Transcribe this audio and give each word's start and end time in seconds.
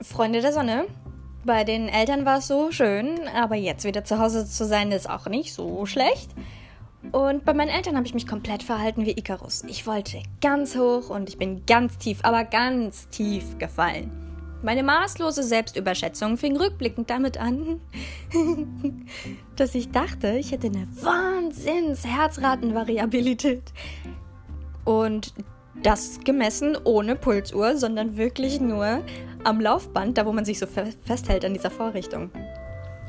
Freunde 0.00 0.40
der 0.40 0.52
Sonne. 0.52 0.86
Bei 1.44 1.64
den 1.64 1.88
Eltern 1.88 2.24
war 2.24 2.38
es 2.38 2.46
so 2.46 2.70
schön, 2.70 3.20
aber 3.34 3.56
jetzt 3.56 3.84
wieder 3.84 4.04
zu 4.04 4.18
Hause 4.18 4.46
zu 4.46 4.64
sein 4.64 4.92
ist 4.92 5.08
auch 5.08 5.26
nicht 5.26 5.54
so 5.54 5.86
schlecht. 5.86 6.30
Und 7.12 7.44
bei 7.44 7.54
meinen 7.54 7.68
Eltern 7.68 7.96
habe 7.96 8.06
ich 8.06 8.14
mich 8.14 8.26
komplett 8.26 8.62
verhalten 8.62 9.06
wie 9.06 9.12
Icarus. 9.12 9.64
Ich 9.68 9.86
wollte 9.86 10.22
ganz 10.40 10.76
hoch 10.76 11.10
und 11.10 11.28
ich 11.28 11.38
bin 11.38 11.64
ganz 11.64 11.96
tief, 11.98 12.18
aber 12.22 12.44
ganz 12.44 13.08
tief 13.08 13.56
gefallen. 13.58 14.10
Meine 14.62 14.82
maßlose 14.82 15.44
Selbstüberschätzung 15.44 16.36
fing 16.36 16.56
rückblickend 16.56 17.08
damit 17.08 17.38
an, 17.38 17.80
dass 19.56 19.76
ich 19.76 19.92
dachte, 19.92 20.36
ich 20.38 20.50
hätte 20.50 20.66
eine 20.66 20.88
Wahnsinns-Herzratenvariabilität. 21.00 23.72
Und 24.84 25.32
das 25.82 26.20
gemessen 26.24 26.76
ohne 26.84 27.16
Pulsuhr, 27.16 27.76
sondern 27.76 28.16
wirklich 28.16 28.60
nur 28.60 29.02
am 29.44 29.60
Laufband, 29.60 30.18
da 30.18 30.26
wo 30.26 30.32
man 30.32 30.44
sich 30.44 30.58
so 30.58 30.66
festhält 30.66 31.44
an 31.44 31.54
dieser 31.54 31.70
Vorrichtung. 31.70 32.30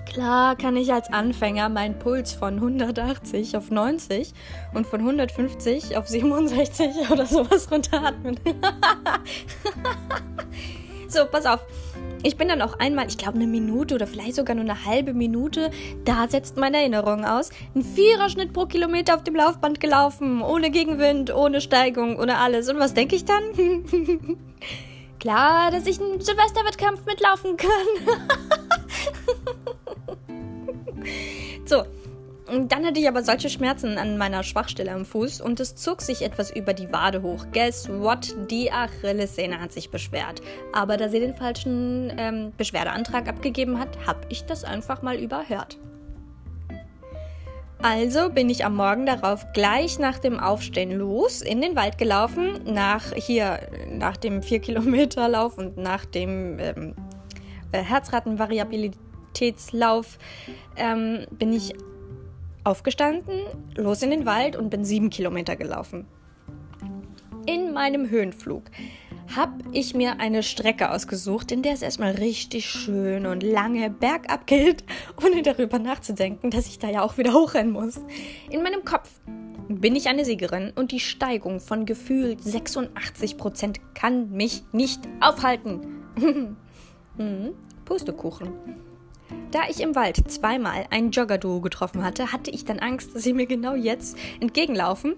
Klar 0.05 0.55
kann 0.55 0.75
ich 0.75 0.91
als 0.91 1.11
Anfänger 1.13 1.69
meinen 1.69 1.99
Puls 1.99 2.33
von 2.33 2.55
180 2.55 3.55
auf 3.55 3.69
90 3.69 4.33
und 4.73 4.87
von 4.87 5.01
150 5.01 5.97
auf 5.97 6.07
67 6.07 7.11
oder 7.11 7.25
sowas 7.25 7.67
runteratmen. 7.71 8.39
so, 11.07 11.25
pass 11.25 11.45
auf. 11.45 11.59
Ich 12.21 12.35
bin 12.35 12.49
dann 12.49 12.61
auch 12.61 12.77
einmal, 12.79 13.07
ich 13.07 13.17
glaube 13.17 13.35
eine 13.35 13.47
Minute 13.47 13.95
oder 13.95 14.05
vielleicht 14.05 14.35
sogar 14.35 14.53
nur 14.53 14.65
eine 14.65 14.85
halbe 14.85 15.13
Minute, 15.13 15.71
da 16.03 16.27
setzt 16.27 16.57
meine 16.57 16.77
Erinnerung 16.77 17.23
aus, 17.23 17.49
ein 17.73 17.81
Viererschnitt 17.81 18.51
pro 18.51 18.65
Kilometer 18.65 19.15
auf 19.15 19.23
dem 19.23 19.35
Laufband 19.35 19.79
gelaufen, 19.79 20.41
ohne 20.41 20.69
Gegenwind, 20.69 21.33
ohne 21.33 21.61
Steigung, 21.61 22.19
ohne 22.19 22.37
alles. 22.37 22.67
Und 22.67 22.77
was 22.77 22.93
denke 22.93 23.15
ich 23.15 23.23
dann? 23.23 23.43
Klar, 25.19 25.71
dass 25.71 25.85
ich 25.85 26.01
einen 26.01 26.19
Silvesterwettkampf 26.19 27.05
mitlaufen 27.05 27.55
kann. 27.55 27.69
so, 31.65 31.83
dann 32.67 32.85
hatte 32.85 32.99
ich 32.99 33.07
aber 33.07 33.23
solche 33.23 33.49
Schmerzen 33.49 33.97
an 33.97 34.17
meiner 34.17 34.43
Schwachstelle 34.43 34.91
am 34.91 35.05
Fuß 35.05 35.41
und 35.41 35.59
es 35.59 35.75
zog 35.75 36.01
sich 36.01 36.21
etwas 36.21 36.51
über 36.51 36.73
die 36.73 36.91
Wade 36.91 37.21
hoch. 37.21 37.45
Guess 37.51 37.89
what? 37.89 38.35
Die 38.49 38.71
Achillessehne 38.71 39.59
hat 39.59 39.71
sich 39.71 39.91
beschwert. 39.91 40.41
Aber 40.73 40.97
da 40.97 41.09
sie 41.09 41.19
den 41.19 41.35
falschen 41.35 42.11
ähm, 42.17 42.53
Beschwerdeantrag 42.57 43.27
abgegeben 43.27 43.79
hat, 43.79 44.05
habe 44.05 44.21
ich 44.29 44.45
das 44.45 44.63
einfach 44.63 45.01
mal 45.01 45.17
überhört. 45.17 45.77
Also 47.81 48.29
bin 48.29 48.49
ich 48.49 48.65
am 48.65 48.75
Morgen 48.75 49.05
darauf 49.05 49.53
gleich 49.53 49.99
nach 49.99 50.19
dem 50.19 50.37
Aufstehen 50.37 50.91
los 50.91 51.41
in 51.41 51.61
den 51.61 51.77
Wald 51.77 51.97
gelaufen, 51.97 52.59
nach 52.65 53.13
hier, 53.13 53.61
nach 53.89 54.17
dem 54.17 54.43
4 54.43 54.59
Kilometer 54.59 55.29
Lauf 55.29 55.57
und 55.57 55.77
nach 55.77 56.03
dem 56.03 56.59
ähm, 56.59 56.93
äh, 57.71 57.81
Herzratenvariabilitätslauf 57.81 60.17
ähm, 60.75 61.25
bin 61.31 61.53
ich 61.53 61.73
aufgestanden, 62.69 63.41
los 63.75 64.01
in 64.03 64.11
den 64.11 64.25
Wald 64.25 64.55
und 64.55 64.69
bin 64.69 64.85
sieben 64.85 65.09
Kilometer 65.09 65.55
gelaufen. 65.55 66.05
In 67.45 67.73
meinem 67.73 68.09
Höhenflug 68.09 68.65
habe 69.35 69.63
ich 69.71 69.95
mir 69.95 70.19
eine 70.19 70.43
Strecke 70.43 70.91
ausgesucht, 70.91 71.51
in 71.51 71.63
der 71.63 71.73
es 71.73 71.81
erstmal 71.81 72.11
richtig 72.11 72.69
schön 72.69 73.25
und 73.25 73.41
lange 73.41 73.89
bergab 73.89 74.45
geht, 74.45 74.83
ohne 75.23 75.41
darüber 75.41 75.79
nachzudenken, 75.79 76.51
dass 76.51 76.67
ich 76.67 76.79
da 76.79 76.89
ja 76.89 77.01
auch 77.01 77.17
wieder 77.17 77.33
hochrennen 77.33 77.73
muss. 77.73 77.99
In 78.49 78.61
meinem 78.61 78.85
Kopf 78.85 79.09
bin 79.67 79.95
ich 79.95 80.07
eine 80.07 80.25
Siegerin 80.25 80.71
und 80.75 80.91
die 80.91 80.99
Steigung 80.99 81.59
von 81.59 81.85
gefühlt 81.85 82.43
86 82.43 83.37
Prozent 83.37 83.79
kann 83.95 84.29
mich 84.31 84.63
nicht 84.71 85.01
aufhalten. 85.19 86.03
hm, 87.17 87.53
Pustekuchen. 87.85 88.49
Da 89.51 89.61
ich 89.69 89.81
im 89.81 89.95
Wald 89.95 90.29
zweimal 90.29 90.85
ein 90.91 91.11
Jogger-Duo 91.11 91.61
getroffen 91.61 92.03
hatte, 92.03 92.31
hatte 92.31 92.51
ich 92.51 92.65
dann 92.65 92.79
Angst, 92.79 93.15
dass 93.15 93.23
sie 93.23 93.33
mir 93.33 93.47
genau 93.47 93.73
jetzt 93.75 94.17
entgegenlaufen 94.39 95.15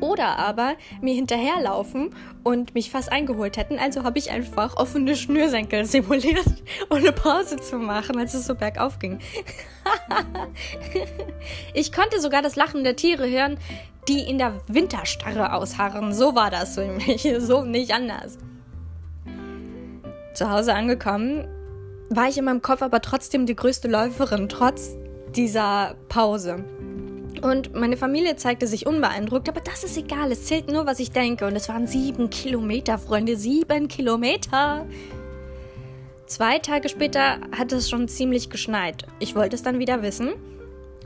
oder 0.00 0.38
aber 0.38 0.74
mir 1.00 1.14
hinterherlaufen 1.14 2.14
und 2.42 2.74
mich 2.74 2.90
fast 2.90 3.12
eingeholt 3.12 3.56
hätten. 3.56 3.78
Also 3.78 4.02
habe 4.02 4.18
ich 4.18 4.30
einfach 4.30 4.76
offene 4.76 5.16
Schnürsenkel 5.16 5.84
simuliert, 5.84 6.46
ohne 6.90 7.12
Pause 7.12 7.56
zu 7.56 7.76
machen, 7.76 8.18
als 8.18 8.34
es 8.34 8.46
so 8.46 8.54
bergauf 8.54 8.98
ging. 8.98 9.18
ich 11.74 11.92
konnte 11.92 12.20
sogar 12.20 12.42
das 12.42 12.56
Lachen 12.56 12.84
der 12.84 12.96
Tiere 12.96 13.28
hören, 13.28 13.58
die 14.08 14.20
in 14.20 14.38
der 14.38 14.60
Winterstarre 14.68 15.52
ausharren. 15.52 16.12
So 16.12 16.34
war 16.34 16.50
das 16.50 16.74
für 16.74 16.86
mich, 16.86 17.28
so 17.38 17.64
nicht 17.64 17.92
anders. 17.92 18.38
Zu 20.34 20.50
Hause 20.50 20.74
angekommen, 20.74 21.46
war 22.16 22.28
ich 22.28 22.38
in 22.38 22.44
meinem 22.44 22.62
Kopf 22.62 22.82
aber 22.82 23.00
trotzdem 23.00 23.46
die 23.46 23.56
größte 23.56 23.88
Läuferin, 23.88 24.48
trotz 24.48 24.96
dieser 25.34 25.96
Pause. 26.08 26.64
Und 27.42 27.74
meine 27.74 27.96
Familie 27.96 28.36
zeigte 28.36 28.66
sich 28.66 28.86
unbeeindruckt, 28.86 29.48
aber 29.48 29.60
das 29.60 29.84
ist 29.84 29.96
egal, 29.98 30.32
es 30.32 30.46
zählt 30.46 30.70
nur, 30.70 30.86
was 30.86 30.98
ich 30.98 31.10
denke. 31.10 31.46
Und 31.46 31.56
es 31.56 31.68
waren 31.68 31.86
sieben 31.86 32.30
Kilometer, 32.30 32.98
Freunde, 32.98 33.36
sieben 33.36 33.88
Kilometer. 33.88 34.86
Zwei 36.26 36.58
Tage 36.58 36.88
später 36.88 37.38
hat 37.56 37.72
es 37.72 37.90
schon 37.90 38.08
ziemlich 38.08 38.48
geschneit. 38.48 39.06
Ich 39.18 39.34
wollte 39.34 39.56
es 39.56 39.62
dann 39.62 39.78
wieder 39.78 40.02
wissen. 40.02 40.30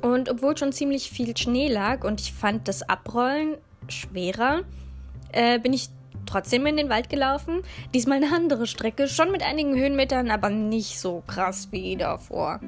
Und 0.01 0.31
obwohl 0.31 0.57
schon 0.57 0.73
ziemlich 0.73 1.11
viel 1.11 1.37
Schnee 1.37 1.69
lag 1.69 2.05
und 2.05 2.21
ich 2.21 2.33
fand 2.33 2.69
das 2.69 2.89
Abrollen 2.89 3.57
schwerer, 3.89 4.63
äh, 5.33 5.59
bin 5.59 5.73
ich 5.73 5.89
trotzdem 6.29 6.67
in 6.67 6.77
den 6.77 6.89
Wald 6.89 7.09
gelaufen. 7.09 7.63
Diesmal 7.95 8.19
eine 8.19 8.35
andere 8.35 8.67
Strecke, 8.67 9.09
schon 9.09 9.33
mit 9.33 9.43
einigen 9.43 9.75
Höhenmetern, 9.75 10.31
aber 10.31 10.51
nicht 10.51 10.99
so 10.99 11.23
krass 11.27 11.69
wie 11.71 11.97
davor. 11.97 12.61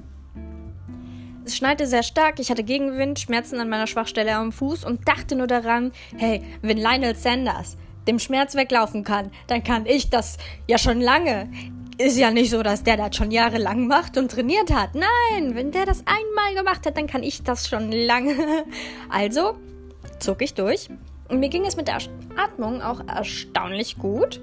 Es 1.45 1.57
schneite 1.57 1.87
sehr 1.87 2.03
stark, 2.03 2.39
ich 2.39 2.51
hatte 2.51 2.63
Gegenwind, 2.63 3.19
Schmerzen 3.19 3.61
an 3.61 3.69
meiner 3.69 3.87
Schwachstelle 3.87 4.35
am 4.35 4.53
Fuß 4.53 4.85
und 4.85 5.09
dachte 5.09 5.37
nur 5.37 5.47
daran, 5.47 5.93
hey, 6.17 6.43
wenn 6.63 6.79
Lionel 6.79 7.17
Sanders 7.17 7.77
dem 8.07 8.19
Schmerz 8.19 8.55
weglaufen 8.55 9.05
kann, 9.05 9.31
dann 9.47 9.63
kann 9.63 9.87
ich 9.87 10.11
das 10.11 10.37
ja 10.67 10.79
schon 10.79 11.01
lange. 11.01 11.51
Ist 11.99 12.19
ja 12.19 12.31
nicht 12.31 12.51
so, 12.51 12.63
dass 12.63 12.83
der 12.83 12.97
das 12.97 13.17
schon 13.17 13.31
jahrelang 13.31 13.87
macht 13.87 14.17
und 14.17 14.31
trainiert 14.31 14.73
hat. 14.73 14.91
Nein, 14.95 15.55
wenn 15.55 15.71
der 15.71 15.85
das 15.85 16.03
einmal 16.07 16.55
gemacht 16.55 16.87
hat, 16.87 16.97
dann 16.97 17.07
kann 17.07 17.23
ich 17.23 17.43
das 17.43 17.69
schon 17.69 17.93
lange. 17.93 18.35
Also 19.11 19.57
zog 20.19 20.41
ich 20.43 20.55
durch. 20.55 20.89
Mir 21.31 21.49
ging 21.49 21.65
es 21.65 21.77
mit 21.77 21.89
der 21.89 21.99
Atmung 22.37 22.83
auch 22.83 23.01
erstaunlich 23.07 23.99
gut, 23.99 24.41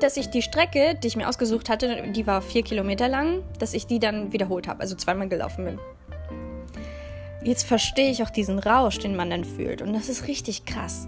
dass 0.00 0.16
ich 0.16 0.30
die 0.30 0.40
Strecke, 0.40 0.94
die 1.02 1.08
ich 1.08 1.16
mir 1.16 1.28
ausgesucht 1.28 1.68
hatte, 1.68 2.02
die 2.12 2.26
war 2.26 2.40
vier 2.40 2.62
Kilometer 2.62 3.08
lang, 3.08 3.42
dass 3.58 3.74
ich 3.74 3.86
die 3.86 3.98
dann 3.98 4.32
wiederholt 4.32 4.66
habe, 4.66 4.80
also 4.80 4.94
zweimal 4.94 5.28
gelaufen 5.28 5.64
bin. 5.66 5.78
Jetzt 7.42 7.66
verstehe 7.66 8.10
ich 8.10 8.22
auch 8.22 8.30
diesen 8.30 8.58
Rausch, 8.58 8.98
den 8.98 9.16
man 9.16 9.28
dann 9.28 9.44
fühlt. 9.44 9.82
Und 9.82 9.92
das 9.92 10.08
ist 10.08 10.26
richtig 10.26 10.64
krass. 10.64 11.06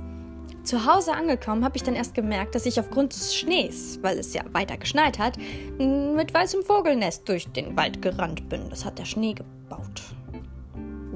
Zu 0.64 0.84
Hause 0.84 1.14
angekommen 1.14 1.64
habe 1.64 1.76
ich 1.76 1.82
dann 1.82 1.94
erst 1.94 2.14
gemerkt, 2.14 2.54
dass 2.54 2.66
ich 2.66 2.78
aufgrund 2.78 3.14
des 3.14 3.34
Schnees, 3.34 4.00
weil 4.02 4.18
es 4.18 4.34
ja 4.34 4.42
weiter 4.52 4.76
geschneit 4.76 5.18
hat, 5.18 5.38
mit 5.78 6.34
weißem 6.34 6.62
Vogelnest 6.62 7.26
durch 7.26 7.48
den 7.52 7.74
Wald 7.76 8.02
gerannt 8.02 8.48
bin. 8.50 8.68
Das 8.68 8.84
hat 8.84 8.98
der 8.98 9.06
Schnee 9.06 9.32
gebaut. 9.32 10.02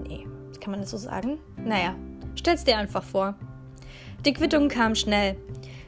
Nee, 0.09 0.27
kann 0.61 0.71
man 0.71 0.81
das 0.81 0.91
so 0.91 0.97
sagen? 0.97 1.39
Naja, 1.63 1.95
stell's 2.35 2.65
dir 2.65 2.79
einfach 2.79 3.03
vor. 3.03 3.35
Die 4.25 4.33
Quittung 4.33 4.69
kam 4.69 4.95
schnell. 4.95 5.37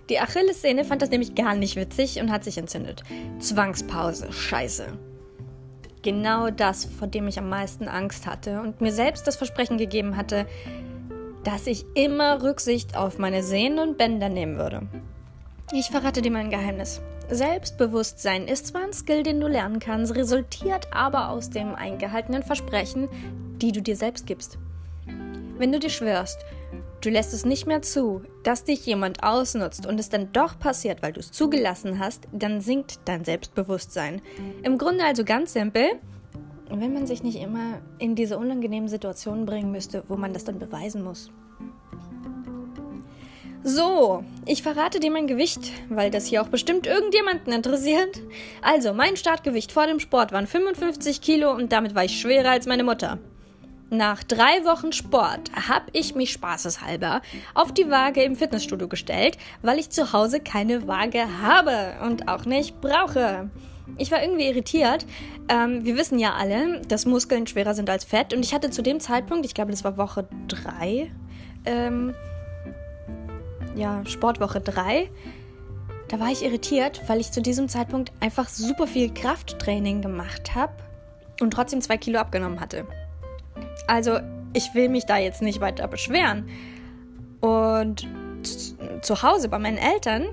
Die 0.09 0.19
Achillessehne 0.19 0.84
fand 0.84 1.03
das 1.03 1.10
nämlich 1.10 1.34
gar 1.34 1.54
nicht 1.54 1.76
witzig 1.76 2.20
und 2.20 2.31
hat 2.31 2.44
sich 2.44 2.59
entzündet. 2.59 3.03
Zwangspause, 3.38 4.32
scheiße 4.32 4.87
genau 6.03 6.50
das, 6.50 6.84
vor 6.84 7.09
dem 7.09 7.28
ich 7.28 7.38
am 7.38 7.48
meisten 7.48 7.88
Angst 7.88 8.26
hatte 8.26 8.60
und 8.60 8.81
mir 8.81 8.93
selbst 8.93 9.26
das 9.26 9.37
Versprechen 9.37 9.78
gegeben 9.78 10.16
hatte, 10.16 10.47
dass 11.44 11.66
ich 11.66 11.84
immer 11.94 12.43
Rücksicht 12.43 12.97
auf 12.97 13.19
meine 13.19 13.43
Sehnen 13.43 13.78
und 13.78 13.98
Bänder 13.98 14.28
nehmen 14.28 14.56
würde. 14.56 14.82
Ich 15.73 15.87
verrate 15.87 16.23
dir 16.23 16.31
mein 16.31 16.50
Geheimnis. 16.50 17.00
Selbstbewusstsein 17.31 18.46
ist 18.46 18.67
zwar 18.67 18.82
ein 18.82 18.93
Skill, 18.93 19.23
den 19.23 19.40
du 19.40 19.49
lernen 19.49 19.78
kannst, 19.78 20.14
resultiert 20.14 20.88
aber 20.93 21.31
aus 21.31 21.50
dem 21.50 21.75
eingehaltenen 21.75 22.43
Versprechen, 22.43 23.08
die 23.56 23.73
du 23.73 23.81
dir 23.81 23.96
selbst 23.96 24.26
gibst. 24.26 24.58
Wenn 25.56 25.73
du 25.73 25.78
dir 25.78 25.90
schwörst, 25.90 26.44
Du 27.02 27.10
lässt 27.10 27.34
es 27.34 27.44
nicht 27.44 27.66
mehr 27.66 27.82
zu, 27.82 28.22
dass 28.44 28.62
dich 28.62 28.87
jemand 28.87 29.25
ausnutzt 29.25 29.87
und 29.87 29.99
es 29.99 30.08
dann 30.08 30.32
doch 30.32 30.56
passiert, 30.60 31.02
weil 31.02 31.12
du 31.12 31.19
es 31.19 31.32
zugelassen 31.32 31.99
hast, 31.99 32.28
dann 32.32 32.60
sinkt 32.60 33.00
dein 33.06 33.25
Selbstbewusstsein. 33.25 34.22
Im 34.62 34.78
Grunde 34.78 35.04
also 35.04 35.25
ganz 35.25 35.52
simpel, 35.52 35.84
wenn 36.70 36.94
man 36.94 37.08
sich 37.08 37.25
nicht 37.25 37.40
immer 37.40 37.81
in 37.99 38.14
diese 38.14 38.38
unangenehmen 38.38 38.88
Situationen 38.88 39.46
bringen 39.46 39.72
müsste, 39.72 40.04
wo 40.06 40.16
man 40.16 40.32
das 40.32 40.44
dann 40.44 40.60
beweisen 40.60 41.02
muss. 41.02 41.32
So, 43.64 44.22
ich 44.46 44.62
verrate 44.62 45.00
dir 45.00 45.10
mein 45.10 45.26
Gewicht, 45.26 45.72
weil 45.88 46.12
das 46.12 46.26
hier 46.26 46.40
auch 46.40 46.49
bestimmt 46.49 46.87
irgendjemanden 46.87 47.52
interessiert. 47.52 48.20
Also, 48.60 48.94
mein 48.94 49.16
Startgewicht 49.16 49.72
vor 49.72 49.88
dem 49.88 49.99
Sport 49.99 50.31
waren 50.31 50.46
55 50.46 51.20
Kilo 51.20 51.52
und 51.52 51.72
damit 51.72 51.96
war 51.96 52.04
ich 52.04 52.20
schwerer 52.20 52.50
als 52.50 52.66
meine 52.66 52.84
Mutter. 52.84 53.19
Nach 53.92 54.24
drei 54.24 54.64
Wochen 54.64 54.90
Sport 54.90 55.52
habe 55.68 55.84
ich 55.92 56.14
mich 56.14 56.32
spaßeshalber 56.32 57.20
auf 57.52 57.72
die 57.74 57.90
Waage 57.90 58.22
im 58.22 58.36
Fitnessstudio 58.36 58.88
gestellt, 58.88 59.36
weil 59.60 59.78
ich 59.78 59.90
zu 59.90 60.14
Hause 60.14 60.40
keine 60.40 60.88
Waage 60.88 61.22
habe 61.42 61.96
und 62.02 62.26
auch 62.26 62.46
nicht 62.46 62.80
brauche. 62.80 63.50
ich 63.98 64.10
war 64.10 64.22
irgendwie 64.22 64.46
irritiert. 64.46 65.04
Ähm, 65.50 65.84
wir 65.84 65.98
wissen 65.98 66.18
ja 66.18 66.32
alle, 66.32 66.80
dass 66.88 67.04
Muskeln 67.04 67.46
schwerer 67.46 67.74
sind 67.74 67.90
als 67.90 68.04
Fett. 68.04 68.32
Und 68.32 68.42
ich 68.42 68.54
hatte 68.54 68.70
zu 68.70 68.80
dem 68.80 68.98
Zeitpunkt, 68.98 69.44
ich 69.44 69.52
glaube, 69.52 69.72
das 69.72 69.84
war 69.84 69.98
Woche 69.98 70.26
3, 70.48 71.10
ähm, 71.66 72.14
ja, 73.76 74.06
Sportwoche 74.06 74.62
3, 74.62 75.10
da 76.08 76.18
war 76.18 76.30
ich 76.30 76.42
irritiert, 76.42 77.02
weil 77.08 77.20
ich 77.20 77.30
zu 77.30 77.42
diesem 77.42 77.68
Zeitpunkt 77.68 78.10
einfach 78.20 78.48
super 78.48 78.86
viel 78.86 79.12
Krafttraining 79.12 80.00
gemacht 80.00 80.54
habe 80.54 80.72
und 81.42 81.50
trotzdem 81.50 81.82
zwei 81.82 81.98
Kilo 81.98 82.20
abgenommen 82.20 82.58
hatte. 82.58 82.86
Also, 83.92 84.20
ich 84.54 84.74
will 84.74 84.88
mich 84.88 85.04
da 85.04 85.18
jetzt 85.18 85.42
nicht 85.42 85.60
weiter 85.60 85.86
beschweren. 85.86 86.48
Und 87.40 88.08
zu 89.02 89.22
Hause 89.22 89.50
bei 89.50 89.58
meinen 89.58 89.76
Eltern 89.76 90.28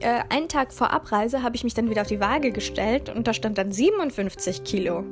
äh, 0.00 0.24
einen 0.28 0.48
Tag 0.48 0.72
vor 0.72 0.90
Abreise 0.92 1.44
habe 1.44 1.54
ich 1.54 1.62
mich 1.62 1.72
dann 1.72 1.88
wieder 1.88 2.00
auf 2.00 2.08
die 2.08 2.18
Waage 2.18 2.50
gestellt 2.50 3.08
und 3.08 3.28
da 3.28 3.32
stand 3.32 3.58
dann 3.58 3.70
57 3.70 4.64
Kilo. 4.64 5.04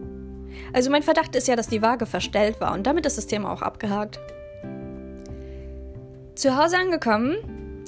Also 0.73 0.91
mein 0.91 1.05
Verdacht 1.05 1.37
ist 1.37 1.46
ja, 1.46 1.55
dass 1.55 1.69
die 1.69 1.82
Waage 1.82 2.06
verstellt 2.06 2.61
war 2.61 2.75
und 2.75 2.85
damit 2.85 3.06
ist 3.06 3.17
das 3.17 3.29
Thema 3.29 3.52
auch 3.52 3.62
abgehakt. 3.62 4.19
Zu 6.35 6.56
Hause 6.56 6.79
angekommen, 6.79 7.37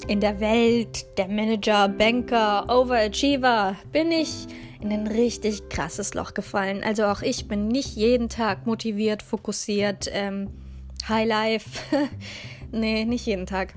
in 0.07 0.21
der 0.21 0.39
Welt 0.39 1.05
der 1.17 1.27
Manager, 1.27 1.89
Banker, 1.89 2.65
Overachiever, 2.69 3.75
bin 3.91 4.13
ich 4.13 4.47
in 4.79 4.91
ein 4.91 5.07
richtig 5.07 5.69
krasses 5.69 6.13
Loch 6.13 6.33
gefallen. 6.33 6.83
Also 6.83 7.05
auch 7.05 7.21
ich 7.21 7.47
bin 7.47 7.67
nicht 7.67 7.95
jeden 7.95 8.29
Tag 8.29 8.65
motiviert, 8.65 9.23
fokussiert, 9.23 10.09
ähm, 10.11 10.49
High 11.07 11.27
Life. 11.27 11.69
nee, 12.71 13.05
nicht 13.05 13.25
jeden 13.25 13.45
Tag. 13.45 13.73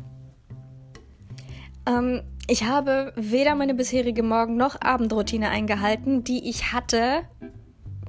Ähm, 1.87 2.23
ich 2.47 2.65
habe 2.65 3.13
weder 3.17 3.55
meine 3.55 3.75
bisherige 3.75 4.23
Morgen- 4.23 4.57
noch 4.57 4.81
Abendroutine 4.81 5.51
eingehalten, 5.51 6.25
die 6.25 6.49
ich 6.49 6.73
hatte, 6.73 7.23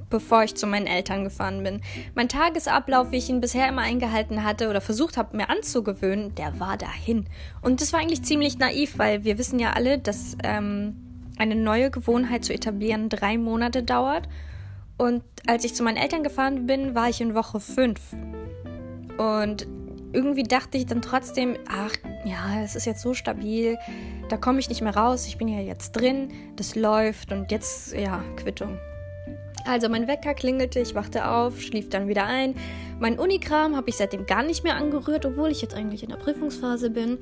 bevor 0.09 0.43
ich 0.43 0.55
zu 0.55 0.67
meinen 0.67 0.87
Eltern 0.87 1.23
gefahren 1.23 1.63
bin. 1.63 1.81
Mein 2.15 2.27
Tagesablauf, 2.27 3.11
wie 3.11 3.17
ich 3.17 3.29
ihn 3.29 3.39
bisher 3.39 3.69
immer 3.69 3.83
eingehalten 3.83 4.43
hatte 4.43 4.69
oder 4.69 4.81
versucht 4.81 5.15
habe, 5.15 5.37
mir 5.37 5.49
anzugewöhnen, 5.49 6.35
der 6.35 6.59
war 6.59 6.75
dahin. 6.77 7.27
Und 7.61 7.81
das 7.81 7.93
war 7.93 7.99
eigentlich 7.99 8.23
ziemlich 8.23 8.57
naiv, 8.57 8.97
weil 8.97 9.23
wir 9.23 9.37
wissen 9.37 9.59
ja 9.59 9.73
alle, 9.73 9.99
dass 9.99 10.35
ähm, 10.43 11.10
eine 11.41 11.55
neue 11.55 11.89
Gewohnheit 11.89 12.45
zu 12.45 12.53
etablieren 12.53 13.09
drei 13.09 13.37
Monate 13.39 13.81
dauert. 13.81 14.29
Und 14.97 15.23
als 15.47 15.65
ich 15.65 15.73
zu 15.73 15.81
meinen 15.81 15.97
Eltern 15.97 16.21
gefahren 16.21 16.67
bin, 16.67 16.93
war 16.93 17.09
ich 17.09 17.19
in 17.19 17.33
Woche 17.33 17.59
fünf. 17.59 17.99
Und 19.17 19.67
irgendwie 20.13 20.43
dachte 20.43 20.77
ich 20.77 20.85
dann 20.85 21.01
trotzdem, 21.01 21.57
ach 21.67 21.93
ja, 22.25 22.61
es 22.61 22.75
ist 22.75 22.85
jetzt 22.85 23.01
so 23.01 23.15
stabil, 23.15 23.79
da 24.29 24.37
komme 24.37 24.59
ich 24.59 24.69
nicht 24.69 24.81
mehr 24.81 24.95
raus, 24.95 25.25
ich 25.25 25.39
bin 25.39 25.47
ja 25.47 25.59
jetzt 25.59 25.93
drin, 25.93 26.29
das 26.57 26.75
läuft 26.75 27.31
und 27.31 27.51
jetzt, 27.51 27.93
ja, 27.93 28.23
Quittung. 28.35 28.77
Also 29.65 29.89
mein 29.89 30.07
Wecker 30.07 30.35
klingelte, 30.35 30.79
ich 30.79 30.93
wachte 30.93 31.27
auf, 31.27 31.59
schlief 31.59 31.89
dann 31.89 32.07
wieder 32.07 32.25
ein. 32.25 32.53
Mein 32.99 33.17
Unikram 33.17 33.75
habe 33.75 33.89
ich 33.89 33.95
seitdem 33.95 34.27
gar 34.27 34.43
nicht 34.43 34.63
mehr 34.63 34.75
angerührt, 34.75 35.25
obwohl 35.25 35.49
ich 35.49 35.61
jetzt 35.61 35.73
eigentlich 35.73 36.03
in 36.03 36.09
der 36.09 36.17
Prüfungsphase 36.17 36.91
bin. 36.91 37.17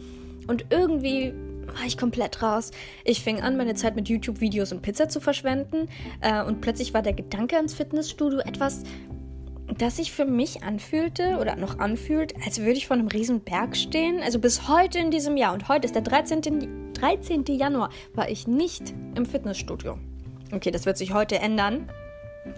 Und 0.48 0.66
irgendwie 0.70 1.34
war 1.74 1.86
ich 1.86 1.98
komplett 1.98 2.42
raus. 2.42 2.72
Ich 3.06 3.22
fing 3.24 3.42
an, 3.42 3.58
meine 3.58 3.76
Zeit 3.76 3.96
mit 3.96 4.10
YouTube-Videos 4.10 4.72
und 4.72 4.82
Pizza 4.82 5.10
zu 5.10 5.20
verschwenden. 5.20 5.88
Äh, 6.22 6.44
und 6.44 6.62
plötzlich 6.62 6.94
war 6.94 7.02
der 7.02 7.14
Gedanke 7.14 7.56
ans 7.56 7.74
Fitnessstudio 7.74 8.40
etwas, 8.40 8.84
das 9.78 9.98
sich 9.98 10.12
für 10.12 10.26
mich 10.26 10.64
anfühlte 10.64 11.38
oder 11.40 11.56
noch 11.56 11.80
anfühlt, 11.80 12.34
als 12.46 12.60
würde 12.60 12.74
ich 12.74 12.88
vor 12.88 12.98
einem 12.98 13.08
riesen 13.08 13.42
Berg 13.42 13.78
stehen. 13.78 14.22
Also 14.22 14.40
bis 14.40 14.68
heute 14.68 15.00
in 15.00 15.12
diesem 15.12 15.38
Jahr 15.38 15.54
und 15.54 15.68
heute 15.70 15.86
ist 15.86 15.96
der 15.96 16.02
13. 16.02 16.94
13. 16.94 17.46
Januar, 17.46 17.90
war 18.14 18.30
ich 18.30 18.48
nicht 18.48 18.94
im 19.16 19.26
Fitnessstudio. 19.26 19.98
Okay, 20.52 20.72
das 20.72 20.86
wird 20.86 20.98
sich 20.98 21.14
heute 21.14 21.40
ändern, 21.40 21.90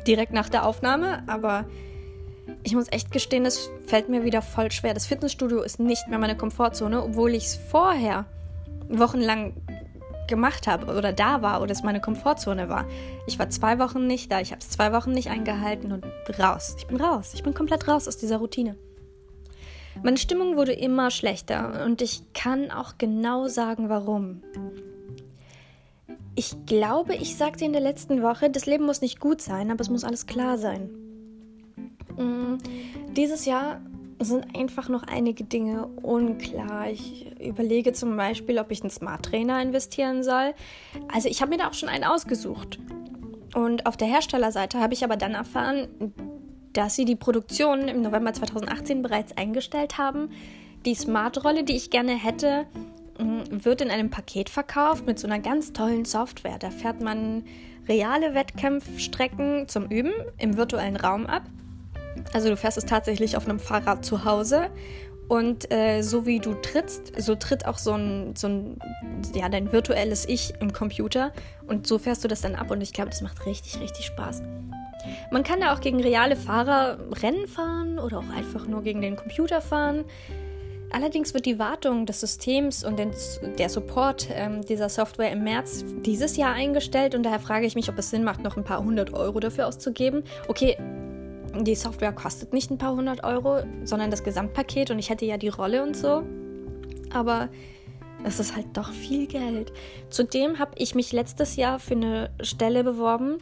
direkt 0.07 0.33
nach 0.33 0.49
der 0.49 0.65
Aufnahme, 0.65 1.23
aber 1.27 1.65
ich 2.63 2.73
muss 2.73 2.87
echt 2.91 3.11
gestehen, 3.11 3.45
es 3.45 3.69
fällt 3.85 4.09
mir 4.09 4.23
wieder 4.23 4.41
voll 4.41 4.71
schwer. 4.71 4.93
Das 4.93 5.05
Fitnessstudio 5.05 5.61
ist 5.61 5.79
nicht 5.79 6.07
mehr 6.07 6.19
meine 6.19 6.37
Komfortzone, 6.37 7.03
obwohl 7.03 7.35
ich 7.35 7.45
es 7.45 7.55
vorher 7.55 8.25
wochenlang 8.99 9.53
gemacht 10.27 10.67
habe 10.67 10.95
oder 10.95 11.13
da 11.13 11.41
war 11.41 11.61
oder 11.61 11.71
es 11.71 11.83
meine 11.83 12.01
Komfortzone 12.01 12.69
war. 12.69 12.85
Ich 13.27 13.37
war 13.37 13.49
zwei 13.49 13.79
Wochen 13.79 14.07
nicht 14.07 14.31
da, 14.31 14.39
ich 14.39 14.51
habe 14.51 14.61
es 14.61 14.69
zwei 14.69 14.93
Wochen 14.93 15.11
nicht 15.11 15.29
eingehalten 15.29 15.91
und 15.91 16.05
raus. 16.39 16.75
Ich 16.77 16.87
bin 16.87 16.99
raus. 16.99 17.31
Ich 17.33 17.43
bin 17.43 17.53
komplett 17.53 17.87
raus 17.87 18.07
aus 18.07 18.17
dieser 18.17 18.37
Routine. 18.37 18.75
Meine 20.03 20.17
Stimmung 20.17 20.55
wurde 20.55 20.71
immer 20.71 21.11
schlechter 21.11 21.83
und 21.85 22.01
ich 22.01 22.21
kann 22.33 22.71
auch 22.71 22.93
genau 22.97 23.47
sagen, 23.47 23.89
warum. 23.89 24.41
Ich 26.33 26.65
glaube, 26.65 27.13
ich 27.15 27.35
sagte 27.35 27.65
in 27.65 27.73
der 27.73 27.81
letzten 27.81 28.23
Woche, 28.23 28.49
das 28.49 28.65
Leben 28.65 28.85
muss 28.85 29.01
nicht 29.01 29.19
gut 29.19 29.41
sein, 29.41 29.69
aber 29.69 29.81
es 29.81 29.89
muss 29.89 30.05
alles 30.05 30.27
klar 30.27 30.57
sein. 30.57 30.89
Mm, 32.17 32.57
dieses 33.15 33.45
Jahr 33.45 33.81
sind 34.25 34.57
einfach 34.57 34.89
noch 34.89 35.03
einige 35.03 35.43
Dinge 35.43 35.87
unklar. 36.01 36.89
Ich 36.89 37.31
überlege 37.39 37.93
zum 37.93 38.15
Beispiel, 38.17 38.59
ob 38.59 38.71
ich 38.71 38.81
einen 38.81 38.89
Smart 38.89 39.25
Trainer 39.25 39.61
investieren 39.61 40.23
soll. 40.23 40.53
Also 41.11 41.29
ich 41.29 41.41
habe 41.41 41.51
mir 41.51 41.57
da 41.57 41.69
auch 41.69 41.73
schon 41.73 41.89
einen 41.89 42.03
ausgesucht. 42.03 42.79
Und 43.53 43.85
auf 43.85 43.97
der 43.97 44.07
Herstellerseite 44.07 44.79
habe 44.79 44.93
ich 44.93 45.03
aber 45.03 45.17
dann 45.17 45.33
erfahren, 45.33 45.87
dass 46.73 46.95
sie 46.95 47.05
die 47.05 47.15
Produktion 47.15 47.87
im 47.87 48.01
November 48.01 48.33
2018 48.33 49.01
bereits 49.01 49.35
eingestellt 49.37 49.97
haben. 49.97 50.29
Die 50.85 50.95
Smart-Rolle, 50.95 51.63
die 51.63 51.75
ich 51.75 51.89
gerne 51.89 52.13
hätte, 52.13 52.65
mm, 53.19 53.63
wird 53.63 53.81
in 53.81 53.91
einem 53.91 54.09
Paket 54.09 54.49
verkauft 54.49 55.05
mit 55.05 55.19
so 55.19 55.27
einer 55.27 55.39
ganz 55.39 55.73
tollen 55.73 56.05
Software. 56.05 56.57
Da 56.59 56.71
fährt 56.71 57.01
man 57.01 57.43
reale 57.87 58.33
Wettkampfstrecken 58.33 59.67
zum 59.67 59.87
Üben 59.87 60.13
im 60.37 60.57
virtuellen 60.57 60.95
Raum 60.95 61.25
ab. 61.25 61.43
Also 62.33 62.49
du 62.49 62.57
fährst 62.57 62.77
es 62.77 62.85
tatsächlich 62.85 63.37
auf 63.37 63.47
einem 63.47 63.59
Fahrrad 63.59 64.05
zu 64.05 64.25
Hause 64.25 64.69
und 65.27 65.71
äh, 65.71 66.01
so 66.01 66.25
wie 66.25 66.39
du 66.39 66.55
trittst, 66.55 67.13
so 67.21 67.35
tritt 67.35 67.65
auch 67.65 67.77
so 67.77 67.93
ein, 67.93 68.35
so 68.35 68.47
ein, 68.47 68.77
ja, 69.33 69.47
dein 69.47 69.71
virtuelles 69.71 70.27
Ich 70.27 70.53
im 70.59 70.73
Computer 70.73 71.31
und 71.67 71.87
so 71.87 71.99
fährst 71.99 72.23
du 72.23 72.27
das 72.27 72.41
dann 72.41 72.55
ab 72.55 72.69
und 72.69 72.81
ich 72.81 72.91
glaube, 72.91 73.11
das 73.11 73.21
macht 73.21 73.45
richtig, 73.45 73.79
richtig 73.79 74.07
Spaß. 74.07 74.41
Man 75.31 75.43
kann 75.43 75.61
da 75.61 75.73
auch 75.73 75.79
gegen 75.79 76.01
reale 76.01 76.35
Fahrer 76.35 76.97
Rennen 77.23 77.47
fahren 77.47 77.97
oder 77.97 78.19
auch 78.19 78.29
einfach 78.35 78.67
nur 78.67 78.83
gegen 78.83 79.01
den 79.01 79.15
Computer 79.15 79.61
fahren. 79.61 80.03
Allerdings 80.91 81.33
wird 81.33 81.45
die 81.45 81.57
Wartung 81.57 82.05
des 82.05 82.19
Systems 82.19 82.83
und 82.83 82.99
den, 82.99 83.11
der 83.57 83.69
Support 83.69 84.27
ähm, 84.33 84.65
dieser 84.65 84.89
Software 84.89 85.31
im 85.31 85.45
März 85.45 85.85
dieses 86.05 86.35
Jahr 86.35 86.53
eingestellt 86.53 87.15
und 87.15 87.23
daher 87.23 87.39
frage 87.39 87.65
ich 87.65 87.75
mich, 87.75 87.87
ob 87.87 87.97
es 87.97 88.09
Sinn 88.09 88.25
macht, 88.25 88.43
noch 88.43 88.57
ein 88.57 88.65
paar 88.65 88.83
hundert 88.83 89.13
Euro 89.13 89.39
dafür 89.39 89.67
auszugeben. 89.67 90.23
Okay, 90.49 90.75
die 91.59 91.75
Software 91.75 92.13
kostet 92.13 92.53
nicht 92.53 92.71
ein 92.71 92.77
paar 92.77 92.95
hundert 92.95 93.23
Euro, 93.23 93.59
sondern 93.83 94.11
das 94.11 94.23
Gesamtpaket 94.23 94.91
und 94.91 94.99
ich 94.99 95.09
hätte 95.09 95.25
ja 95.25 95.37
die 95.37 95.49
Rolle 95.49 95.83
und 95.83 95.95
so. 95.95 96.23
Aber 97.13 97.49
es 98.23 98.39
ist 98.39 98.55
halt 98.55 98.67
doch 98.73 98.91
viel 98.91 99.27
Geld. 99.27 99.73
Zudem 100.09 100.59
habe 100.59 100.71
ich 100.75 100.95
mich 100.95 101.11
letztes 101.11 101.55
Jahr 101.55 101.79
für 101.79 101.95
eine 101.95 102.29
Stelle 102.41 102.83
beworben, 102.83 103.39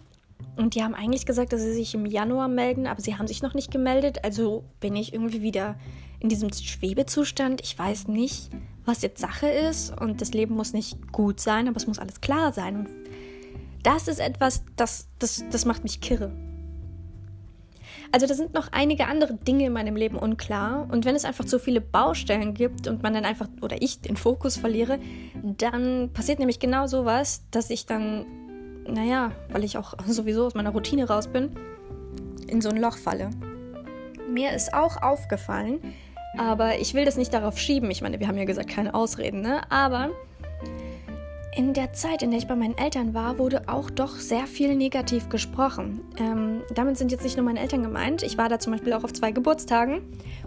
und 0.56 0.76
die 0.76 0.84
haben 0.84 0.94
eigentlich 0.94 1.26
gesagt, 1.26 1.54
dass 1.54 1.62
sie 1.62 1.74
sich 1.74 1.94
im 1.94 2.06
Januar 2.06 2.48
melden, 2.48 2.88
aber 2.88 3.02
sie 3.02 3.18
haben 3.18 3.28
sich 3.28 3.42
noch 3.42 3.54
nicht 3.54 3.72
gemeldet. 3.72 4.24
Also 4.24 4.64
bin 4.80 4.96
ich 4.96 5.14
irgendwie 5.14 5.42
wieder 5.42 5.78
in 6.20 6.30
diesem 6.30 6.52
Schwebezustand. 6.52 7.62
Ich 7.64 7.80
weiß 7.80 8.08
nicht, 8.10 8.50
was 8.86 9.02
jetzt 9.02 9.22
Sache 9.22 9.48
ist. 9.48 9.98
Und 10.00 10.22
das 10.22 10.34
Leben 10.34 10.56
muss 10.56 10.74
nicht 10.74 11.14
gut 11.14 11.40
sein, 11.40 11.68
aber 11.68 11.78
es 11.78 11.88
muss 11.88 12.00
alles 12.00 12.20
klar 12.20 12.52
sein. 12.52 12.76
Und 12.76 12.90
das 13.84 14.08
ist 14.08 14.20
etwas, 14.20 14.64
das, 14.76 15.08
das, 15.18 15.46
das 15.50 15.66
macht 15.66 15.84
mich 15.84 16.02
kirre. 16.02 16.32
Also 18.12 18.26
da 18.26 18.34
sind 18.34 18.54
noch 18.54 18.72
einige 18.72 19.08
andere 19.08 19.36
Dinge 19.36 19.68
in 19.68 19.74
meinem 19.74 19.96
Leben 19.96 20.18
unklar. 20.18 20.88
Und 20.92 21.06
wenn 21.06 21.16
es 21.16 21.26
einfach 21.26 21.46
zu 21.46 21.60
viele 21.60 21.82
Baustellen 21.82 22.54
gibt 22.54 22.88
und 22.88 23.04
man 23.04 23.14
dann 23.14 23.26
einfach, 23.26 23.48
oder 23.62 23.82
ich 23.82 24.02
den 24.02 24.18
Fokus 24.18 24.58
verliere, 24.58 25.00
dann 25.44 26.10
passiert 26.14 26.40
nämlich 26.40 26.60
genau 26.60 26.88
sowas, 26.88 27.44
dass 27.52 27.70
ich 27.70 27.86
dann 27.86 28.26
naja, 28.92 29.32
weil 29.50 29.64
ich 29.64 29.78
auch 29.78 29.94
sowieso 30.08 30.46
aus 30.46 30.56
meiner 30.56 30.72
Routine 30.72 31.08
raus 31.08 31.28
bin, 31.28 31.52
in 32.48 32.62
so 32.62 32.70
ein 32.70 32.78
Loch 32.78 32.98
falle. 32.98 33.30
Mir 34.30 34.52
ist 34.54 34.74
auch 34.74 35.02
aufgefallen, 35.02 35.80
aber 36.38 36.80
ich 36.80 36.94
will 36.94 37.06
das 37.06 37.18
nicht 37.18 37.34
darauf 37.34 37.58
schieben. 37.58 37.90
Ich 37.90 38.02
meine, 38.02 38.20
wir 38.20 38.28
haben 38.28 38.38
ja 38.38 38.46
gesagt, 38.46 38.70
keine 38.70 38.94
Ausreden, 38.94 39.42
ne? 39.42 39.62
Aber 39.72 40.12
in 41.56 41.74
der 41.74 41.94
Zeit, 41.94 42.22
in 42.22 42.32
der 42.32 42.40
ich 42.40 42.48
bei 42.48 42.56
meinen 42.56 42.78
Eltern 42.78 43.14
war, 43.14 43.40
wurde 43.40 43.68
auch 43.68 43.90
doch 43.90 44.16
sehr 44.16 44.46
viel 44.46 44.76
negativ 44.76 45.30
gesprochen. 45.30 46.02
Ähm, 46.18 46.62
damit 46.76 46.98
sind 46.98 47.12
jetzt 47.12 47.24
nicht 47.24 47.38
nur 47.38 47.46
meine 47.46 47.60
Eltern 47.60 47.84
gemeint. 47.84 48.24
Ich 48.24 48.38
war 48.38 48.50
da 48.50 48.60
zum 48.60 48.74
Beispiel 48.74 48.94
auch 48.94 49.04
auf 49.04 49.14
zwei 49.14 49.32
Geburtstagen 49.32 50.02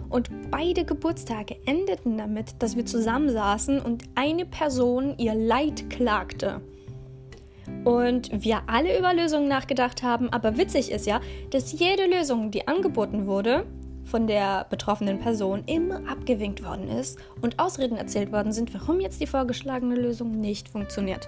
und 0.09 0.29
beide 0.49 0.85
Geburtstage 0.85 1.57
endeten 1.65 2.17
damit, 2.17 2.55
dass 2.59 2.77
wir 2.77 2.85
zusammensaßen 2.85 3.79
und 3.79 4.03
eine 4.15 4.45
Person 4.45 5.15
ihr 5.17 5.35
Leid 5.35 5.89
klagte 5.89 6.61
und 7.83 8.43
wir 8.43 8.61
alle 8.67 8.97
über 8.97 9.13
Lösungen 9.13 9.47
nachgedacht 9.47 10.03
haben. 10.03 10.29
Aber 10.31 10.57
witzig 10.57 10.91
ist 10.91 11.05
ja, 11.05 11.19
dass 11.51 11.77
jede 11.77 12.05
Lösung, 12.05 12.51
die 12.51 12.67
angeboten 12.67 13.27
wurde, 13.27 13.65
von 14.13 14.27
der 14.27 14.67
betroffenen 14.69 15.19
Person 15.19 15.63
immer 15.65 16.07
abgewinkt 16.07 16.63
worden 16.63 16.87
ist 16.87 17.17
und 17.41 17.57
Ausreden 17.57 17.97
erzählt 17.97 18.31
worden 18.31 18.51
sind, 18.51 18.71
warum 18.71 18.99
jetzt 18.99 19.19
die 19.19 19.25
vorgeschlagene 19.25 19.95
Lösung 19.95 20.39
nicht 20.39 20.69
funktioniert. 20.69 21.27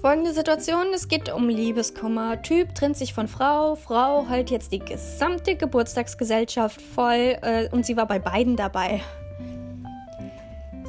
Folgende 0.00 0.32
Situation, 0.32 0.86
es 0.92 1.06
geht 1.06 1.32
um 1.32 1.48
Liebeskummer. 1.48 2.42
Typ 2.42 2.74
trennt 2.74 2.96
sich 2.96 3.14
von 3.14 3.28
Frau, 3.28 3.76
Frau 3.76 4.28
heult 4.28 4.50
jetzt 4.50 4.72
die 4.72 4.80
gesamte 4.80 5.54
Geburtstagsgesellschaft 5.54 6.82
voll 6.82 7.36
äh, 7.40 7.68
und 7.70 7.86
sie 7.86 7.96
war 7.96 8.08
bei 8.08 8.18
beiden 8.18 8.56
dabei. 8.56 9.00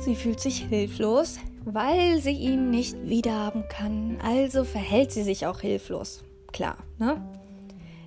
Sie 0.03 0.15
fühlt 0.15 0.39
sich 0.39 0.65
hilflos, 0.67 1.37
weil 1.63 2.19
sie 2.21 2.31
ihn 2.31 2.71
nicht 2.71 2.95
wiederhaben 3.03 3.65
kann, 3.69 4.17
also 4.23 4.63
verhält 4.63 5.11
sie 5.11 5.21
sich 5.21 5.45
auch 5.45 5.59
hilflos. 5.59 6.23
Klar, 6.51 6.77
ne? 6.97 7.21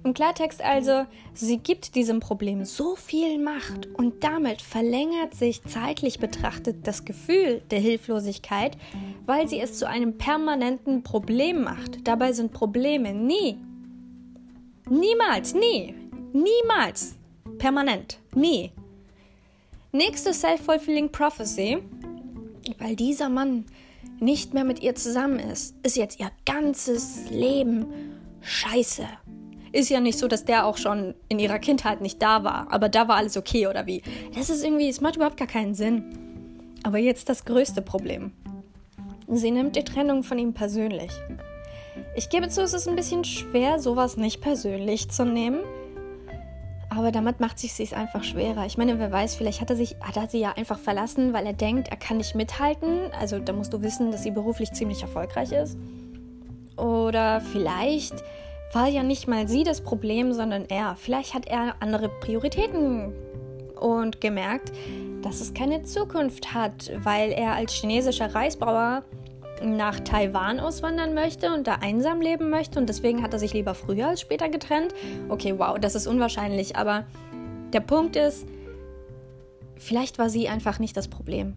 Im 0.07 0.15
Klartext 0.15 0.63
also, 0.63 1.05
sie 1.35 1.59
gibt 1.59 1.97
diesem 1.97 2.21
Problem 2.21 2.65
so 2.65 2.95
viel 2.95 3.43
Macht 3.43 3.89
und 3.93 4.23
damit 4.23 4.63
verlängert 4.63 5.35
sich 5.35 5.65
zeitlich 5.65 6.21
betrachtet 6.21 6.87
das 6.87 7.05
Gefühl 7.05 7.61
der 7.73 7.81
Hilflosigkeit, 7.81 8.79
weil 9.27 9.49
sie 9.49 9.59
es 9.59 9.77
zu 9.77 9.89
einem 9.89 10.17
permanenten 10.17 11.03
Problem 11.03 11.65
macht. 11.65 12.07
Dabei 12.07 12.33
sind 12.33 12.53
Probleme 12.53 13.15
nie, 13.15 13.59
niemals, 14.89 15.55
nie, 15.55 15.93
niemals 16.33 17.17
permanent, 17.59 18.21
nie. 18.33 18.71
Nächste 19.91 20.33
Self-Fulfilling 20.33 21.11
Prophecy, 21.11 21.79
weil 22.79 22.95
dieser 22.95 23.29
Mann 23.29 23.65
nicht 24.21 24.55
mehr 24.55 24.63
mit 24.63 24.85
ihr 24.85 24.95
zusammen 24.95 25.41
ist, 25.41 25.75
ist 25.83 25.97
jetzt 25.97 26.21
ihr 26.21 26.31
ganzes 26.45 27.29
Leben 27.29 27.87
scheiße. 28.41 29.09
Ist 29.76 29.90
ja 29.90 30.00
nicht 30.00 30.18
so, 30.18 30.26
dass 30.26 30.47
der 30.47 30.64
auch 30.64 30.78
schon 30.78 31.12
in 31.28 31.38
ihrer 31.38 31.59
Kindheit 31.59 32.00
nicht 32.00 32.23
da 32.23 32.45
war, 32.45 32.66
aber 32.71 32.88
da 32.88 33.09
war 33.09 33.16
alles 33.16 33.37
okay 33.37 33.66
oder 33.66 33.85
wie. 33.85 34.00
Das 34.35 34.49
ist 34.49 34.64
irgendwie, 34.64 34.88
es 34.88 35.02
macht 35.02 35.16
überhaupt 35.16 35.37
gar 35.37 35.47
keinen 35.47 35.75
Sinn. 35.75 36.73
Aber 36.83 36.97
jetzt 36.97 37.28
das 37.28 37.45
größte 37.45 37.83
Problem. 37.83 38.33
Sie 39.28 39.50
nimmt 39.50 39.76
die 39.76 39.85
Trennung 39.85 40.23
von 40.23 40.38
ihm 40.38 40.54
persönlich. 40.54 41.11
Ich 42.14 42.30
gebe 42.30 42.49
zu, 42.49 42.62
es 42.62 42.73
ist 42.73 42.88
ein 42.88 42.97
bisschen 42.97 43.23
schwer, 43.25 43.78
sowas 43.78 44.16
nicht 44.16 44.40
persönlich 44.40 45.11
zu 45.11 45.26
nehmen. 45.26 45.61
Aber 46.88 47.12
damit 47.12 47.40
macht 47.40 47.59
sich 47.59 47.78
es 47.78 47.92
einfach 47.92 48.25
schwerer. 48.25 48.64
Ich 48.64 48.78
meine, 48.78 48.99
wer 48.99 49.12
weiß, 49.12 49.35
vielleicht 49.35 49.61
hat 49.61 49.68
er 49.68 49.76
sich, 49.76 49.97
hat 50.00 50.16
er 50.16 50.26
sie 50.26 50.40
ja 50.40 50.54
einfach 50.56 50.78
verlassen, 50.78 51.35
weil 51.35 51.45
er 51.45 51.52
denkt, 51.52 51.88
er 51.88 51.99
kann 51.99 52.16
nicht 52.16 52.35
mithalten. 52.35 53.11
Also 53.21 53.40
da 53.40 53.52
musst 53.52 53.75
du 53.75 53.83
wissen, 53.83 54.11
dass 54.11 54.23
sie 54.23 54.30
beruflich 54.30 54.73
ziemlich 54.73 55.02
erfolgreich 55.02 55.52
ist. 55.52 55.76
Oder 56.78 57.42
vielleicht 57.42 58.14
war 58.73 58.89
ja 58.89 59.03
nicht 59.03 59.29
mal 59.29 59.49
sie 59.49 59.65
das 59.65 59.81
Problem, 59.81 60.33
sondern 60.33 60.65
er. 60.67 60.97
Vielleicht 60.97 61.35
hat 61.35 61.47
er 61.47 61.77
andere 61.81 62.09
Prioritäten 62.09 63.13
und 63.81 64.21
gemerkt, 64.21 64.73
dass 65.23 65.41
es 65.41 65.55
keine 65.55 65.83
Zukunft 65.83 66.55
hat, 66.55 66.91
weil 67.03 67.33
er 67.33 67.53
als 67.53 67.73
chinesischer 67.73 68.35
Reisbauer 68.35 69.05
nach 69.63 70.01
Taiwan 70.01 70.61
auswandern 70.61 71.15
möchte 71.15 71.53
und 71.53 71.67
da 71.67 71.77
einsam 71.77 72.21
leben 72.21 72.51
möchte 72.51 72.79
und 72.79 72.89
deswegen 72.89 73.23
hat 73.23 73.33
er 73.33 73.39
sich 73.39 73.55
lieber 73.55 73.75
früher 73.75 74.09
als 74.09 74.21
später 74.21 74.49
getrennt. 74.49 74.95
Okay, 75.29 75.55
wow, 75.59 75.79
das 75.79 75.95
ist 75.95 76.07
unwahrscheinlich, 76.07 76.77
aber 76.77 77.07
der 77.73 77.81
Punkt 77.81 78.17
ist, 78.17 78.47
vielleicht 79.77 80.19
war 80.19 80.29
sie 80.29 80.49
einfach 80.49 80.79
nicht 80.79 80.97
das 80.97 81.09
Problem. 81.09 81.57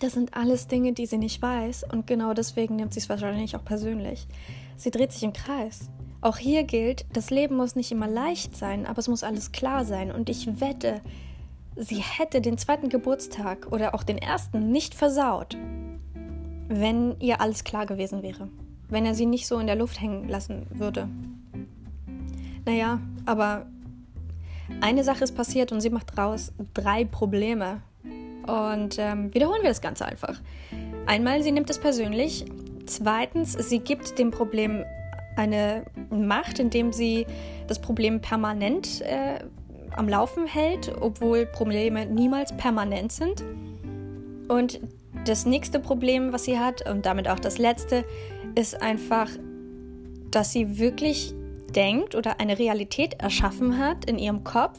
Das 0.00 0.12
sind 0.12 0.36
alles 0.36 0.66
Dinge, 0.66 0.92
die 0.92 1.06
sie 1.06 1.18
nicht 1.18 1.40
weiß 1.40 1.84
und 1.92 2.06
genau 2.06 2.34
deswegen 2.34 2.76
nimmt 2.76 2.92
sie 2.92 3.00
es 3.00 3.08
wahrscheinlich 3.08 3.54
auch 3.54 3.64
persönlich. 3.64 4.26
Sie 4.76 4.90
dreht 4.90 5.12
sich 5.12 5.22
im 5.22 5.32
Kreis. 5.32 5.88
Auch 6.24 6.38
hier 6.38 6.64
gilt, 6.64 7.04
das 7.12 7.28
Leben 7.28 7.54
muss 7.54 7.76
nicht 7.76 7.92
immer 7.92 8.08
leicht 8.08 8.56
sein, 8.56 8.86
aber 8.86 8.98
es 8.98 9.08
muss 9.08 9.22
alles 9.22 9.52
klar 9.52 9.84
sein. 9.84 10.10
Und 10.10 10.30
ich 10.30 10.58
wette, 10.58 11.02
sie 11.76 11.98
hätte 12.00 12.40
den 12.40 12.56
zweiten 12.56 12.88
Geburtstag 12.88 13.70
oder 13.70 13.94
auch 13.94 14.02
den 14.02 14.16
ersten 14.16 14.72
nicht 14.72 14.94
versaut, 14.94 15.58
wenn 16.66 17.20
ihr 17.20 17.42
alles 17.42 17.62
klar 17.62 17.84
gewesen 17.84 18.22
wäre. 18.22 18.48
Wenn 18.88 19.04
er 19.04 19.14
sie 19.14 19.26
nicht 19.26 19.46
so 19.46 19.58
in 19.58 19.66
der 19.66 19.76
Luft 19.76 20.00
hängen 20.00 20.26
lassen 20.30 20.66
würde. 20.70 21.10
Naja, 22.64 23.00
aber 23.26 23.66
eine 24.80 25.04
Sache 25.04 25.24
ist 25.24 25.36
passiert 25.36 25.72
und 25.72 25.82
sie 25.82 25.90
macht 25.90 26.16
raus 26.16 26.54
drei 26.72 27.04
Probleme. 27.04 27.82
Und 28.46 28.96
ähm, 28.98 29.34
wiederholen 29.34 29.60
wir 29.60 29.68
das 29.68 29.82
Ganze 29.82 30.06
einfach. 30.06 30.40
Einmal, 31.04 31.42
sie 31.42 31.52
nimmt 31.52 31.68
es 31.68 31.78
persönlich. 31.78 32.46
Zweitens, 32.86 33.52
sie 33.52 33.80
gibt 33.80 34.18
dem 34.18 34.30
Problem 34.30 34.84
eine 35.36 35.84
Macht, 36.10 36.58
indem 36.58 36.92
sie 36.92 37.26
das 37.66 37.80
Problem 37.80 38.20
permanent 38.20 39.00
äh, 39.02 39.40
am 39.96 40.08
Laufen 40.08 40.46
hält, 40.46 40.92
obwohl 41.00 41.46
Probleme 41.46 42.06
niemals 42.06 42.56
permanent 42.56 43.12
sind. 43.12 43.44
Und 44.48 44.80
das 45.24 45.46
nächste 45.46 45.80
Problem, 45.80 46.32
was 46.32 46.44
sie 46.44 46.58
hat, 46.58 46.88
und 46.88 47.06
damit 47.06 47.28
auch 47.28 47.40
das 47.40 47.58
letzte, 47.58 48.04
ist 48.54 48.80
einfach, 48.82 49.28
dass 50.30 50.52
sie 50.52 50.78
wirklich 50.78 51.34
denkt 51.74 52.14
oder 52.14 52.40
eine 52.40 52.58
Realität 52.58 53.14
erschaffen 53.14 53.78
hat 53.78 54.04
in 54.04 54.18
ihrem 54.18 54.44
Kopf, 54.44 54.78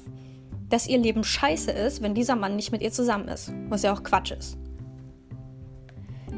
dass 0.70 0.88
ihr 0.88 0.98
Leben 0.98 1.24
scheiße 1.24 1.72
ist, 1.72 2.02
wenn 2.02 2.14
dieser 2.14 2.36
Mann 2.36 2.56
nicht 2.56 2.72
mit 2.72 2.82
ihr 2.82 2.92
zusammen 2.92 3.28
ist, 3.28 3.54
was 3.70 3.84
ja 3.84 3.94
auch 3.94 4.04
Quatsch 4.04 4.32
ist. 4.32 4.58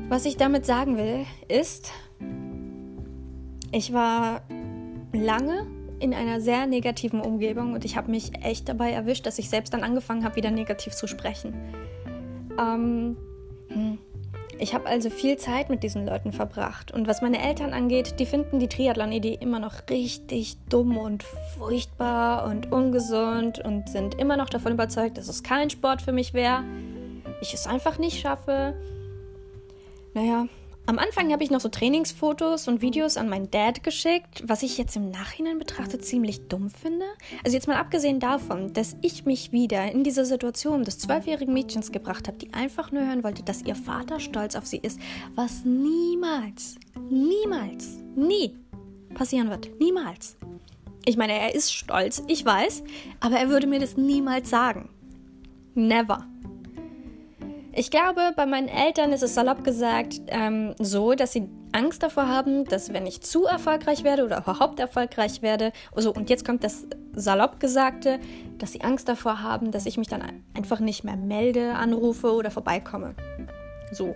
Was 0.10 0.26
ich 0.26 0.38
damit 0.38 0.66
sagen 0.66 0.98
will, 0.98 1.26
ist, 1.48 1.92
ich 3.72 3.94
war 3.94 4.42
lange 5.14 5.68
in 6.00 6.14
einer 6.14 6.42
sehr 6.42 6.68
negativen 6.68 7.22
Umgebung 7.22 7.74
und 7.74 7.86
ich 7.86 7.98
habe 7.98 8.12
mich 8.12 8.32
echt 8.44 8.70
dabei 8.70 8.92
erwischt, 8.92 9.26
dass 9.26 9.40
ich 9.40 9.50
selbst 9.50 9.74
dann 9.74 9.84
angefangen 9.84 10.24
habe, 10.24 10.36
wieder 10.36 10.52
negativ 10.52 10.94
zu 10.94 11.08
sprechen. 11.08 11.54
Ähm, 12.60 13.18
hm. 13.70 13.98
Ich 14.60 14.74
habe 14.74 14.88
also 14.88 15.10
viel 15.10 15.38
Zeit 15.38 15.70
mit 15.70 15.84
diesen 15.84 16.06
Leuten 16.08 16.32
verbracht. 16.32 16.92
Und 16.92 17.08
was 17.08 17.22
meine 17.22 17.42
Eltern 17.44 17.74
angeht, 17.74 18.20
die 18.20 18.26
finden 18.26 18.58
die 18.58 18.68
Triathlon-Idee 18.68 19.38
immer 19.40 19.60
noch 19.60 19.74
richtig 19.90 20.58
dumm 20.70 20.98
und 20.98 21.24
furchtbar 21.58 22.46
und 22.50 22.72
ungesund 22.72 23.60
und 23.60 23.90
sind 23.90 24.16
immer 24.16 24.36
noch 24.36 24.50
davon 24.50 24.74
überzeugt, 24.74 25.18
dass 25.18 25.28
es 25.28 25.44
kein 25.44 25.70
Sport 25.70 26.02
für 26.02 26.12
mich 26.12 26.34
wäre. 26.34 26.64
Ich 27.42 27.54
es 27.54 27.68
einfach 27.68 28.00
nicht 28.00 28.20
schaffe. 28.20 28.74
Naja, 30.16 30.48
am 30.88 31.00
Anfang 31.00 31.34
habe 31.34 31.44
ich 31.44 31.52
noch 31.52 31.60
so 31.60 31.68
Trainingsfotos 31.68 32.70
und 32.70 32.82
Videos 32.82 33.18
an 33.18 33.28
meinen 33.28 33.52
Dad 33.52 33.84
geschickt, 33.84 34.42
was 34.46 34.64
ich 34.64 34.78
jetzt 34.78 34.96
im 34.96 35.12
Nachhinein 35.12 35.60
betrachtet 35.60 36.06
ziemlich 36.06 36.48
dumm 36.48 36.70
finde. 36.70 37.06
Also 37.44 37.56
jetzt 37.56 37.68
mal 37.68 37.76
abgesehen 37.76 38.22
davon, 38.22 38.72
dass 38.72 38.96
ich 39.02 39.26
mich 39.26 39.52
wieder 39.52 39.92
in 39.92 40.06
diese 40.06 40.26
Situation 40.26 40.86
des 40.86 40.98
zwölfjährigen 40.98 41.54
Mädchens 41.54 41.92
gebracht 41.92 42.30
habe, 42.30 42.38
die 42.38 42.54
einfach 42.54 42.94
nur 42.94 43.06
hören 43.06 43.26
wollte, 43.26 43.44
dass 43.44 43.64
ihr 43.64 43.76
Vater 43.76 44.22
stolz 44.22 44.56
auf 44.56 44.66
sie 44.66 44.78
ist, 44.78 44.98
was 45.36 45.66
niemals, 45.66 46.78
niemals, 47.10 47.98
nie 48.16 48.56
passieren 49.14 49.50
wird. 49.50 49.70
Niemals. 49.82 50.38
Ich 51.04 51.18
meine, 51.18 51.34
er 51.34 51.54
ist 51.54 51.74
stolz, 51.74 52.24
ich 52.28 52.46
weiß, 52.46 52.84
aber 53.20 53.36
er 53.36 53.50
würde 53.50 53.68
mir 53.68 53.80
das 53.80 53.98
niemals 53.98 54.50
sagen. 54.50 54.90
Never. 55.76 56.26
Ich 57.80 57.92
glaube, 57.92 58.32
bei 58.36 58.48
meinen 58.48 58.70
Eltern 58.70 59.14
ist 59.14 59.22
es 59.22 59.36
salopp 59.36 59.64
gesagt 59.64 60.16
ähm, 60.30 60.74
so, 60.80 61.14
dass 61.14 61.34
sie 61.34 61.48
Angst 61.74 62.02
davor 62.02 62.28
haben, 62.28 62.66
dass 62.66 62.92
wenn 62.92 63.06
ich 63.06 63.22
zu 63.22 63.46
erfolgreich 63.46 64.04
werde 64.04 64.26
oder 64.26 64.40
überhaupt 64.40 64.80
erfolgreich 64.80 65.44
werde, 65.44 65.72
also 65.96 66.12
und 66.12 66.32
jetzt 66.32 66.44
kommt 66.44 66.64
das 66.64 66.88
salopp 67.14 67.60
gesagte, 67.60 68.20
dass 68.58 68.72
sie 68.72 68.82
Angst 68.82 69.08
davor 69.08 69.44
haben, 69.44 69.70
dass 69.70 69.86
ich 69.86 70.00
mich 70.00 70.08
dann 70.08 70.24
einfach 70.56 70.80
nicht 70.80 71.04
mehr 71.04 71.18
melde, 71.18 71.76
anrufe 71.76 72.34
oder 72.34 72.50
vorbeikomme. 72.50 73.14
So 73.92 74.16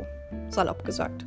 salopp 0.49 0.83
gesagt. 0.83 1.23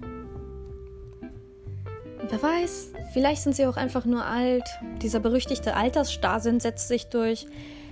Wer 2.29 2.43
weiß, 2.43 2.95
vielleicht 3.13 3.43
sind 3.43 3.55
sie 3.55 3.65
auch 3.67 3.77
einfach 3.77 4.07
nur 4.07 4.25
alt. 4.25 4.69
Dieser 5.03 5.21
berüchtigte 5.21 5.77
Altersstarrsinn 5.77 6.59
setzt 6.59 6.89
sich 6.89 7.07
durch. 7.11 7.47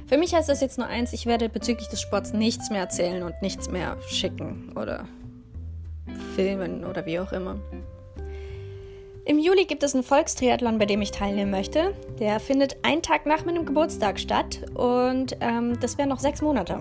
Für 0.06 0.18
mich 0.18 0.35
heißt 0.35 0.49
das 0.49 0.61
jetzt 0.61 0.78
nur 0.78 0.87
eins, 0.87 1.12
ich 1.12 1.26
werde 1.26 1.49
bezüglich 1.49 1.88
des 1.88 2.00
Sports 2.00 2.32
nichts 2.32 2.71
mehr 2.71 2.80
erzählen 2.80 3.23
und 3.23 3.40
nichts 3.42 3.71
mehr 3.71 3.97
schicken 4.09 4.73
oder 4.76 5.06
filmen 6.35 6.85
oder 6.85 7.06
wie 7.06 7.18
auch 7.18 7.32
immer. 7.32 7.56
Im 9.25 9.38
Juli 9.38 9.66
gibt 9.66 9.85
es 9.85 9.94
einen 9.94 10.02
Volkstriathlon, 10.02 10.78
bei 10.78 10.87
dem 10.87 11.00
ich 11.00 11.12
teilnehmen 11.12 11.52
möchte. 11.52 11.94
Der 12.18 12.40
findet 12.40 12.85
einen 12.85 13.02
Tag 13.02 13.25
nach 13.25 13.44
meinem 13.44 13.64
Geburtstag 13.64 14.18
statt 14.18 14.62
und 14.75 15.37
ähm, 15.40 15.78
das 15.80 15.97
wären 15.97 16.09
noch 16.09 16.18
sechs 16.18 16.42
Monate. 16.42 16.80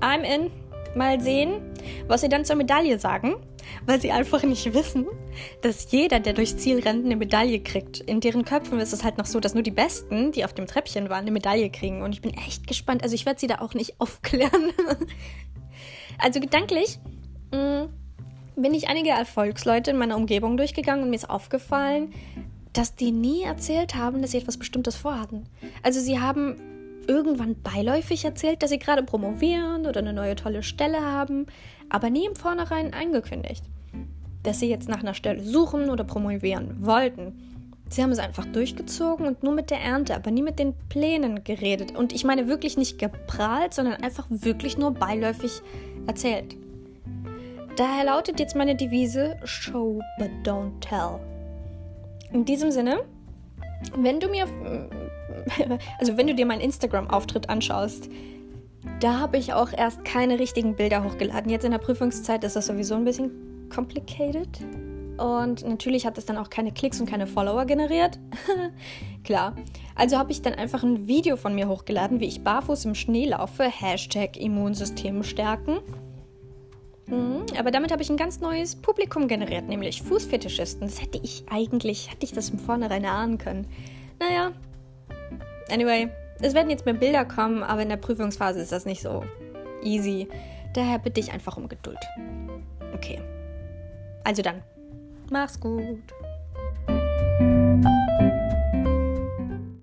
I'm 0.00 0.22
in. 0.22 0.50
Mal 0.94 1.20
sehen, 1.20 1.60
was 2.08 2.22
sie 2.22 2.30
dann 2.30 2.46
zur 2.46 2.56
Medaille 2.56 2.98
sagen 2.98 3.34
weil 3.84 4.00
sie 4.00 4.10
einfach 4.10 4.42
nicht 4.42 4.74
wissen, 4.74 5.06
dass 5.62 5.90
jeder, 5.90 6.20
der 6.20 6.32
durchs 6.32 6.56
Ziel 6.56 6.80
rennt, 6.80 7.04
eine 7.04 7.16
Medaille 7.16 7.60
kriegt. 7.60 8.00
In 8.00 8.20
deren 8.20 8.44
Köpfen 8.44 8.80
ist 8.80 8.92
es 8.92 9.04
halt 9.04 9.18
noch 9.18 9.26
so, 9.26 9.40
dass 9.40 9.54
nur 9.54 9.62
die 9.62 9.70
Besten, 9.70 10.32
die 10.32 10.44
auf 10.44 10.54
dem 10.54 10.66
Treppchen 10.66 11.08
waren, 11.08 11.22
eine 11.22 11.30
Medaille 11.30 11.70
kriegen. 11.70 12.02
Und 12.02 12.12
ich 12.12 12.20
bin 12.22 12.34
echt 12.34 12.66
gespannt. 12.66 13.02
Also 13.02 13.14
ich 13.14 13.26
werde 13.26 13.40
sie 13.40 13.46
da 13.46 13.60
auch 13.60 13.74
nicht 13.74 13.94
aufklären. 14.00 14.70
also 16.18 16.40
gedanklich 16.40 16.98
mh, 17.52 17.84
mm, 17.84 18.62
bin 18.62 18.74
ich 18.74 18.88
einige 18.88 19.10
Erfolgsleute 19.10 19.90
in 19.90 19.98
meiner 19.98 20.16
Umgebung 20.16 20.56
durchgegangen 20.56 21.04
und 21.04 21.10
mir 21.10 21.16
ist 21.16 21.28
aufgefallen, 21.28 22.12
dass 22.72 22.94
die 22.94 23.10
nie 23.10 23.42
erzählt 23.42 23.94
haben, 23.94 24.22
dass 24.22 24.32
sie 24.32 24.38
etwas 24.38 24.58
Bestimmtes 24.58 24.96
vorhatten. 24.96 25.48
Also 25.82 26.00
sie 26.00 26.20
haben 26.20 26.56
irgendwann 27.06 27.60
beiläufig 27.62 28.24
erzählt, 28.24 28.62
dass 28.62 28.70
sie 28.70 28.78
gerade 28.78 29.02
promovieren 29.02 29.86
oder 29.86 30.00
eine 30.00 30.12
neue 30.12 30.36
tolle 30.36 30.62
Stelle 30.62 31.02
haben, 31.02 31.46
aber 31.88 32.10
nie 32.10 32.26
im 32.26 32.36
Vornherein 32.36 32.92
angekündigt. 32.94 33.64
dass 34.42 34.60
sie 34.60 34.68
jetzt 34.68 34.88
nach 34.88 35.00
einer 35.00 35.14
Stelle 35.14 35.42
suchen 35.42 35.90
oder 35.90 36.04
promovieren 36.04 36.86
wollten. 36.86 37.32
Sie 37.88 38.00
haben 38.00 38.12
es 38.12 38.20
einfach 38.20 38.44
durchgezogen 38.44 39.26
und 39.26 39.42
nur 39.42 39.52
mit 39.52 39.70
der 39.70 39.80
Ernte, 39.80 40.14
aber 40.14 40.30
nie 40.30 40.42
mit 40.42 40.60
den 40.60 40.74
Plänen 40.88 41.42
geredet. 41.42 41.96
Und 41.96 42.12
ich 42.12 42.24
meine 42.24 42.46
wirklich 42.46 42.76
nicht 42.76 42.98
geprahlt, 42.98 43.74
sondern 43.74 43.94
einfach 44.02 44.26
wirklich 44.28 44.78
nur 44.78 44.92
beiläufig 44.92 45.62
erzählt. 46.06 46.56
Daher 47.76 48.04
lautet 48.04 48.40
jetzt 48.40 48.56
meine 48.56 48.74
Devise 48.74 49.36
Show 49.44 50.00
but 50.18 50.30
don't 50.44 50.80
tell. 50.80 51.20
In 52.32 52.44
diesem 52.44 52.70
Sinne, 52.70 53.00
wenn 53.96 54.18
du 54.18 54.28
mir, 54.28 54.46
also 55.98 56.16
wenn 56.16 56.26
du 56.26 56.34
dir 56.34 56.46
meinen 56.46 56.60
Instagram-Auftritt 56.60 57.48
anschaust, 57.48 58.08
da 59.00 59.20
habe 59.20 59.36
ich 59.36 59.52
auch 59.52 59.72
erst 59.72 60.04
keine 60.04 60.38
richtigen 60.38 60.76
Bilder 60.76 61.04
hochgeladen. 61.04 61.50
Jetzt 61.50 61.64
in 61.64 61.70
der 61.72 61.78
Prüfungszeit 61.78 62.44
ist 62.44 62.56
das 62.56 62.66
sowieso 62.66 62.94
ein 62.94 63.04
bisschen 63.04 63.68
complicated. 63.68 64.48
Und 65.18 65.66
natürlich 65.66 66.06
hat 66.06 66.18
es 66.18 66.26
dann 66.26 66.36
auch 66.36 66.50
keine 66.50 66.72
Klicks 66.72 67.00
und 67.00 67.08
keine 67.08 67.26
Follower 67.26 67.64
generiert. 67.64 68.18
Klar. 69.24 69.54
Also 69.94 70.18
habe 70.18 70.32
ich 70.32 70.42
dann 70.42 70.54
einfach 70.54 70.82
ein 70.82 71.06
Video 71.06 71.36
von 71.36 71.54
mir 71.54 71.68
hochgeladen, 71.68 72.20
wie 72.20 72.26
ich 72.26 72.44
barfuß 72.44 72.84
im 72.84 72.94
Schnee 72.94 73.26
laufe. 73.26 73.64
Hashtag 73.64 74.36
Immunsystem 74.36 75.22
stärken. 75.22 75.78
Mhm, 77.06 77.46
aber 77.58 77.70
damit 77.70 77.92
habe 77.92 78.02
ich 78.02 78.10
ein 78.10 78.16
ganz 78.16 78.40
neues 78.40 78.76
Publikum 78.76 79.28
generiert, 79.28 79.68
nämlich 79.68 80.02
Fußfetischisten. 80.02 80.86
Das 80.86 81.00
hätte 81.00 81.20
ich 81.22 81.44
eigentlich, 81.48 82.10
hätte 82.10 82.24
ich 82.24 82.32
das 82.32 82.50
von 82.50 82.58
vornherein 82.58 83.04
erahnen 83.04 83.38
können. 83.38 83.66
Naja. 84.18 84.52
Anyway, 85.70 86.08
es 86.40 86.54
werden 86.54 86.70
jetzt 86.70 86.84
mehr 86.84 86.94
Bilder 86.94 87.24
kommen, 87.24 87.62
aber 87.62 87.82
in 87.82 87.88
der 87.88 87.96
Prüfungsphase 87.96 88.60
ist 88.60 88.72
das 88.72 88.84
nicht 88.84 89.02
so 89.02 89.24
easy. 89.82 90.28
Daher 90.74 90.98
bitte 90.98 91.20
ich 91.20 91.32
einfach 91.32 91.56
um 91.56 91.68
Geduld. 91.68 91.98
Okay. 92.94 93.20
Also 94.24 94.42
dann, 94.42 94.62
mach's 95.30 95.58
gut. 95.58 96.02